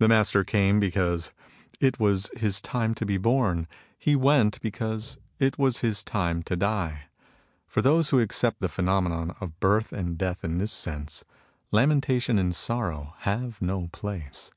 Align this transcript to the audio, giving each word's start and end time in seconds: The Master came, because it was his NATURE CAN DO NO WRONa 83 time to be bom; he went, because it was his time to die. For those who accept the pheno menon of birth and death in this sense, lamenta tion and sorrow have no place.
The 0.00 0.06
Master 0.08 0.44
came, 0.44 0.78
because 0.80 1.32
it 1.80 1.98
was 1.98 2.26
his 2.26 2.26
NATURE 2.26 2.40
CAN 2.40 2.42
DO 2.42 2.44
NO 2.44 2.50
WRONa 2.50 2.52
83 2.52 2.70
time 2.72 2.94
to 2.94 3.06
be 3.06 3.16
bom; 3.16 3.66
he 3.98 4.14
went, 4.14 4.60
because 4.60 5.18
it 5.38 5.58
was 5.58 5.78
his 5.78 6.04
time 6.04 6.42
to 6.42 6.56
die. 6.56 7.04
For 7.66 7.80
those 7.80 8.10
who 8.10 8.20
accept 8.20 8.60
the 8.60 8.68
pheno 8.68 9.02
menon 9.02 9.34
of 9.40 9.58
birth 9.58 9.94
and 9.94 10.18
death 10.18 10.44
in 10.44 10.58
this 10.58 10.72
sense, 10.72 11.24
lamenta 11.72 12.20
tion 12.20 12.38
and 12.38 12.54
sorrow 12.54 13.14
have 13.20 13.62
no 13.62 13.86
place. 13.92 14.52